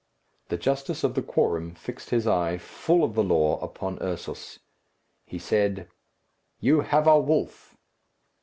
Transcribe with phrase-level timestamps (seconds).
[0.49, 4.57] The justice of the quorum fixed his eye, full of the law, upon Ursus.
[5.27, 5.89] He said,
[6.59, 7.77] "You have a wolf."